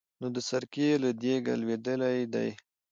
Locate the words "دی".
2.33-2.49